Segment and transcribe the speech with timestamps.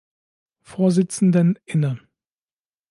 [0.63, 1.99] Vorsitzenden inne.